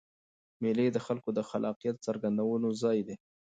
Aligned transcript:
مېلې 0.61 0.87
د 0.91 0.97
خلکو 1.05 1.29
د 1.37 1.39
خلاقیت 1.49 1.95
څرګندولو 2.05 2.69
ځایونه 2.81 3.03
دي. 3.07 3.15